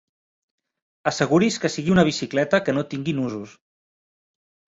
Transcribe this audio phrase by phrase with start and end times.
[1.11, 3.53] Asseguri's que sigui una bicicleta que no tingui nusos.